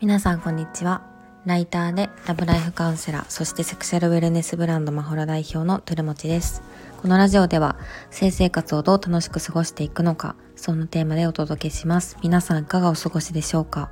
[0.00, 1.02] 皆さんこんにちは。
[1.46, 6.62] ライターでラブライフカウンセラーそしてセクシャルウェルネスブランドマホラ代表のトゥルモチです。
[7.02, 7.76] このラジオでは
[8.10, 12.16] 性生活をどう楽しく過ごしていくのかそんなテーマでお届けします。
[12.22, 13.90] 皆さんいかがお過ごしでしょうか？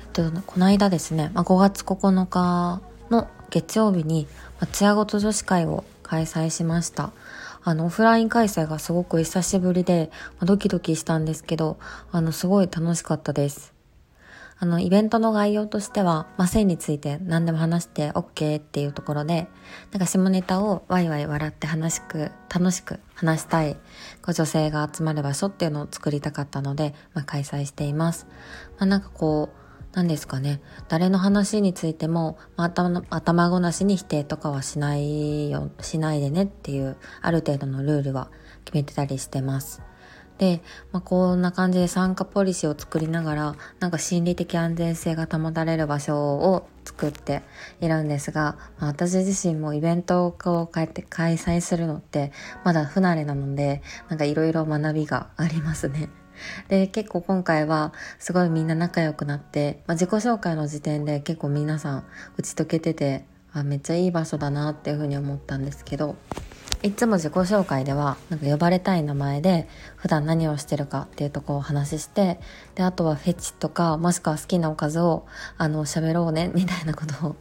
[0.00, 2.80] えっとこの間ですね、まあ、5月9日
[3.10, 4.28] の月曜日に
[4.60, 7.10] 松屋ごと女子会を開催しました。
[7.62, 11.78] あの、オフライン開催がすごく久しぶりで、ま、ドキドキしたんですけど、
[12.12, 13.78] あの、すごい楽しかったです。
[14.60, 19.46] あの、イベントの概要としては、まあ、性について何でも話して OK っていうところで、
[19.92, 23.74] なんか下ネタをワイワイ笑って話しく、楽しく話したい、
[24.20, 28.26] こう女性が集まる場所っていうのを作りたかったので、まあ、開催しています。
[28.78, 30.60] まあ、なんかこう、何ですかね。
[30.88, 38.30] 誰の話についても、まあ、頭頭ごなしに否定とかはしないよ、しないでねっていう、ある程度のルールは
[38.64, 39.82] 決めてたりしてます。
[40.38, 47.42] で、まあ、こんな感じで参加ポリシーを作りながら、なんか心理的安全性が保たれる場所を作って
[47.80, 52.32] いるんですが、まあ、私自身もイベントをこう開催するのって
[52.64, 56.08] まだ不慣れなので、なんかいろいろ学びがありますね。
[56.68, 62.04] で、結構今回はすごいみんな仲良くなって、まあ、自己紹介の時点で結構皆さん
[62.36, 66.16] 打ち解けてて、あ、めっちゃいい場所だなっていうふうに思ったんですけど、
[66.82, 72.38] いつも自己紹介ではなんか呼ばれたい名前で普段何をしてるかっていうとこをお話しして
[72.76, 77.36] であとはフェチとかもしくは好きなおかずをあの喋ろうねみたいなことを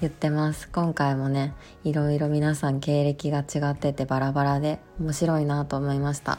[0.00, 0.68] 言ってます。
[0.68, 6.38] 今回もねいろいろ皆さん経歴が違っててバラバラで面白いなと思いました。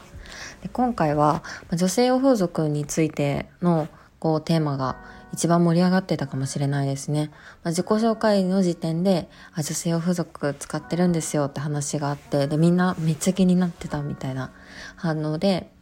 [0.62, 1.42] で今回は
[1.72, 3.88] 女性用風俗についての
[4.22, 4.98] こうテーマが
[5.32, 7.32] 一番盛り上がってたかもしれないですね。
[7.64, 14.52] まあ、自己紹介の時点で、あ、女性用付属使ってるんですよって話があって、で、みんなめっちゃ気になってたみたいな
[14.94, 15.72] 反応で、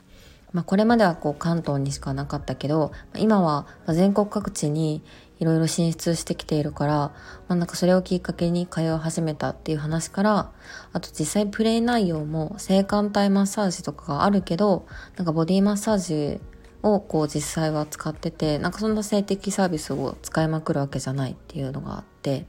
[0.54, 5.04] まあ、これまではこう関東にしかなかったけど、今は全国各地に
[5.38, 7.12] いろいろ進出してきているから、ま
[7.48, 10.50] あ、なんかそれをきっかけに通い始めたっていう話から、
[10.94, 14.86] あと実際プレイ内容も性感帯マッサージとかがあるけど、
[15.18, 16.40] なんかボディマッサージ
[16.82, 22.46] をこう実際は使っててなんかそんな性的サービスを使いまくるわけじゃないっていうのがあって、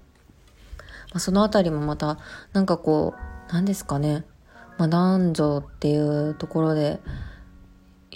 [1.12, 2.18] まあ、そのあたりもまた
[2.54, 3.14] なんかこ
[3.50, 4.26] う何ですかね、
[4.78, 7.00] まあ、男女っていうところで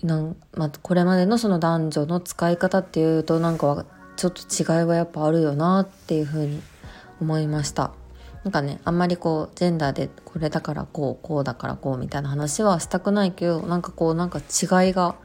[0.03, 3.85] なんまあ、これまでのその男女の使い方っていうとなんか
[4.17, 6.61] ちょっと違いはやっぱあるよなっていうふうに
[7.21, 7.91] 思いました。
[8.43, 15.15] なんかねあんまりこうジェンダーでこれだからこうこうだからこうみたいな話はしたくないけどなんかこうなんか違いが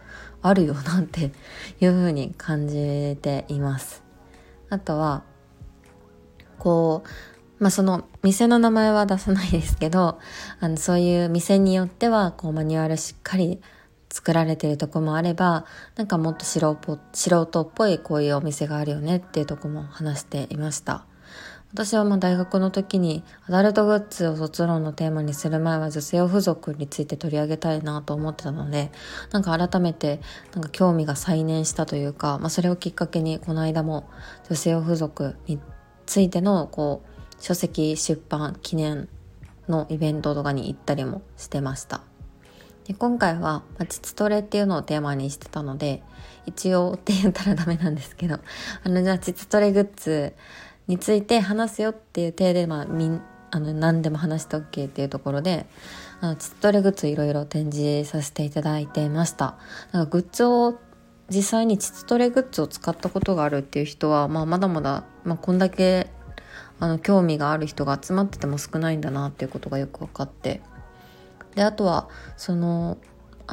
[0.42, 1.32] あるよなんて
[1.80, 4.02] いう風に感じています。
[4.68, 5.24] あとは、
[6.58, 10.18] こう、まあ、その店の名前は出さないですけど、
[10.60, 13.60] あの、そういう店によっては、こう、マニュアルしっかり
[14.10, 21.04] 作られてるとこもあれば、なんかもっと素人っぽいこういうお店があるよねっていうとこも話していました。
[21.72, 28.90] 私はまあ大学の時にアダルトグッズを卒論のテーマにする前は女性を付属について取り上げたいなと思ってたので
[29.30, 30.20] なんか改めて
[30.52, 34.08] なんか興味が再燃したというか、まあ、それをきっかけにこの間も
[34.48, 35.60] 女性を付属に
[36.06, 39.08] ついてのこう書籍出版記念
[39.68, 42.02] のイベントとかに行ったりもしてました。
[42.84, 46.02] で今回は、まあ、膣トレっていうのをテーマにしてたので
[46.46, 48.40] 一応って言ったらダメなんですけど
[48.82, 50.34] あのじゃあ膣トレグッズ
[50.90, 55.66] について話すよっていう体で、まあ、みんあの何でも話して OK っていうところで
[56.20, 59.56] あのチットレグッズいろいろ展示させていただいてました。
[59.92, 60.78] なんかグッズを
[61.28, 66.10] 実際にチットレグッズを使ったことがあるっていう人は、まあ、まだまだ、まあ、こんだけ
[66.80, 70.60] あの興味がある人が集まってても少ないんだなっていうことがよく分かって。
[71.54, 72.98] であとはその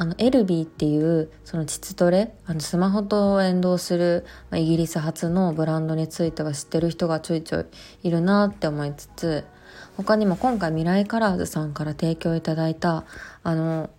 [0.00, 7.66] あのエルビーっていうその膣トレあのスマホと連動する、まあ、イギリス発のブランドについては知ってる人がちょいちょい
[8.04, 9.44] いるなって思いつつ
[9.96, 13.06] 他にも今回未来カラーズさんから提供いただいた
[13.42, 13.90] あの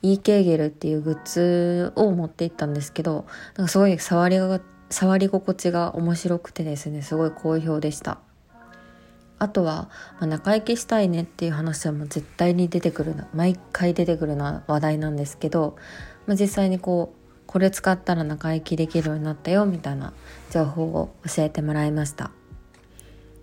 [0.00, 3.26] e ケーゲルっていうグッズを持っていったんですけど
[3.58, 8.18] なんかすごい触りが触り心地が面白くてですねすごい好評でした。
[9.42, 9.90] あとは、
[10.20, 15.76] まあ、仲良きしたいねっていう話はもう絶対に出てくるな毎回出てくるな話題なんですけど、
[16.28, 20.12] まあ、実際にこうこれ使ったら仲良きできるようになったよみたいな
[20.52, 22.30] 情報を教えてもらいました。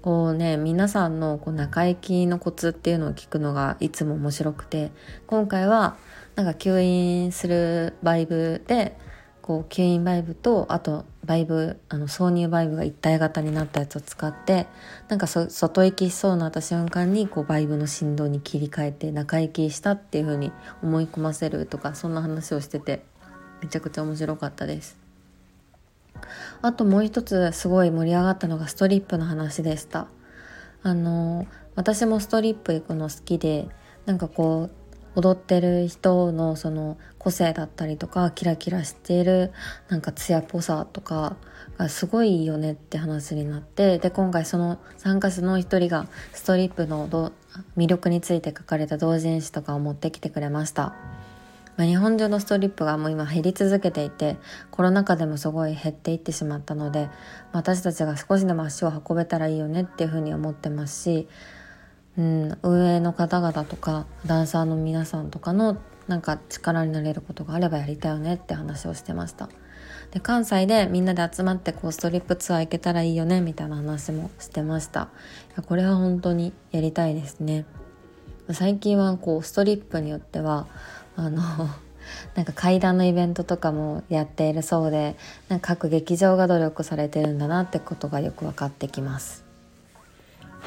[0.02, 4.94] こうね皆さんのこう仲良きのコツっていうのを聞くのがいつも面白くて
[5.28, 5.98] 今回は
[6.36, 8.98] なんか吸引するバイブで
[9.42, 14.68] こう吸引バイブとあとバイブあの挿入バイブが一体型になったやつを使って
[15.10, 20.52] なんか外行きしそうになった瞬間にこうバイブの振動に切り替えて中行きしたっていう風に
[20.82, 23.04] 思い込ませるとかそんな話をしてて
[23.62, 24.98] めちゃくちゃ面白かったです。
[26.62, 30.08] あともう一つすごい盛り上がったのがストリップの話でした。
[30.84, 31.46] あの
[31.76, 33.68] 私もストリップ行くの好きで
[34.06, 34.89] なんかこう
[35.20, 39.52] 踊ってる人のその個性だったりとかキラキラしている
[39.90, 41.36] なんか艶っぽさとか
[41.78, 47.08] がすごいいいよねって話になってで今回その参加者の一人がストリップの
[47.78, 50.96] 魅力について書かれた同人誌とかを持ってきてくれました。
[51.76, 54.36] まあ、日本中のストリップがもう今減り続けていて
[54.70, 57.10] コロナ禍でもすごい減っていってしまったので
[57.54, 61.30] 私たちが少しでも足を運べたらいいよねっていうふうに思ってますし
[62.20, 65.78] うん、運営の方々とかダンサーの皆さんとかの
[66.10, 69.48] なんか力になれることがあればやりたいよねって話をしてました。
[70.12, 75.08] で関西でみんなで集まってこうストリップツアー行けたらいいよねみたいな話もしてました。
[75.52, 77.66] いやこれは本当にやりたいですね。
[78.52, 80.68] 最近はこうストリップによっては
[81.16, 81.42] あの
[82.36, 85.16] なんか階段のイベントとかもやっているそうで
[85.48, 89.49] なんか各劇場が努力されてるんだなってことがよく分かってきます。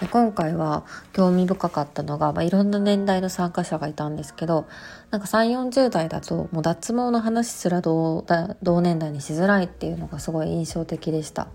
[0.02, 4.66] で今回は興味深かったのが、まあ、いろんな年代の参加者がいたんですけど
[5.12, 8.26] なんか3 4 0代だともう脱毛の話すら同
[8.64, 11.46] 同年代にしづらいっていうのがすごい印象的でした。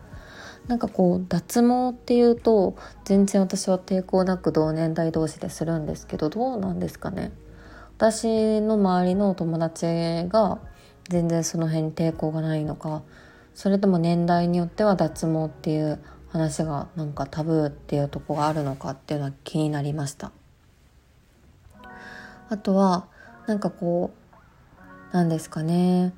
[0.67, 7.31] なんかこう脱毛っていうと全然私は抵抗なく同年代同士でするんですけどどうなんですかね
[7.97, 9.85] 私の周りの友達
[10.29, 10.59] が
[11.09, 13.01] 全然その辺に抵抗がないのか
[13.55, 20.31] それとも年代によっては脱毛っていう話がなんかタブーっていうとこがあるのかっていうのは気になりました
[22.49, 23.07] あとは
[23.47, 24.11] なんかこ
[25.11, 26.13] うなんですかね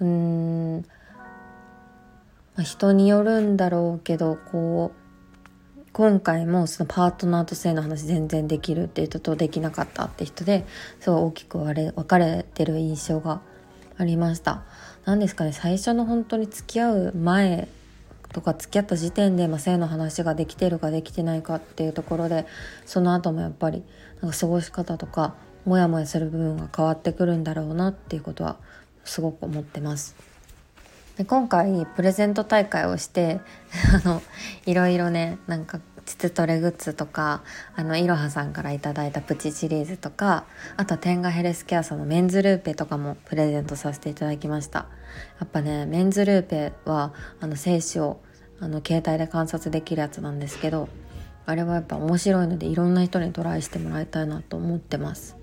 [0.00, 0.84] うん
[2.54, 5.02] まあ、人によるんだろうけどこう
[5.92, 10.64] 今回もそのパートナーと性の話全然できるっていう人とできなかったって人で
[11.00, 13.40] すごい大きく分かれてる印象が
[13.98, 14.62] ありました。
[15.04, 17.68] 何ですかね最初の本当に付き合う前
[18.32, 22.46] とか付き合った時点で、まあ、性の話ができてるかできてないかっていうところで
[22.86, 23.82] その後もやっぱり
[24.20, 25.34] なんか過ごし方とか
[25.64, 28.56] モヤモヤする部分が変わってくるんだろうなっていうことは
[29.04, 30.16] すごく思ってます。
[31.16, 33.40] で今回プレゼント大会をして
[34.04, 34.22] あの
[34.64, 37.42] いろいろねなんか膣トレグッズとか
[37.74, 40.44] あのいろはさんから頂いたプチシリーズとか
[40.76, 44.86] あと天下ヘルスケアさんのメンズルーペとかもプレゼントさせていただきました。
[45.40, 48.20] やっぱねメンズルーペはあの精子を
[48.60, 50.88] あの携帯で観察できるやつなんですけど
[51.46, 55.36] あれはやっぱ面白いのでいろんな人にトライしてもらいたいなと思ってます、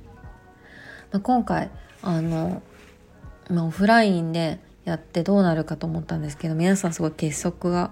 [1.11, 1.69] まあ、今回
[2.01, 2.61] あの、
[3.49, 7.91] まあ、オフラインでやってどうなるかと思ったんですけど皆さんすごい結束が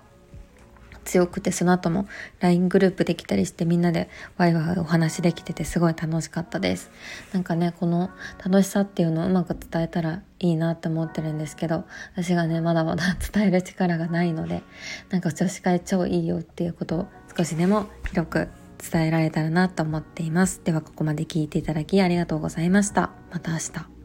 [1.07, 2.07] 強くてその後も
[2.41, 6.91] LINE グループできたりしてみんなでワイワイお話できててすごい楽しかったです。
[7.33, 8.09] なんかねこの
[8.43, 14.61] 楽しさっていうのをうまく伝えたらいいなって思ってるんですけど私がねまだまだ伝える力がないので
[15.09, 18.49] なんか女子会超いいよっていうことを少しでも広く
[18.91, 20.61] 伝えられたらなと思っています。
[20.63, 23.11] ではここまで聞いていただきありがとうございました。
[23.31, 23.96] また明日。